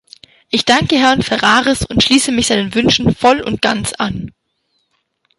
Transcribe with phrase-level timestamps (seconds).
[0.49, 4.31] Ich danke Herrn Ferraris und schließe mich seinen Wünschen voll und ganz an.